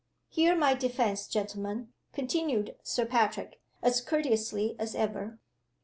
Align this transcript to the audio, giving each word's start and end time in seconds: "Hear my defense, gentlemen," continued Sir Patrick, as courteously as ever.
"Hear 0.29 0.55
my 0.55 0.73
defense, 0.73 1.27
gentlemen," 1.27 1.93
continued 2.11 2.75
Sir 2.81 3.05
Patrick, 3.05 3.61
as 3.83 4.01
courteously 4.01 4.75
as 4.79 4.95
ever. 4.95 5.37